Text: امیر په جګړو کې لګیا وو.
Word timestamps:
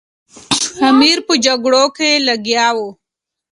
امیر 0.89 1.17
په 1.27 1.33
جګړو 1.45 1.83
کې 1.95 2.09
لګیا 2.27 2.67
وو. 2.77 2.89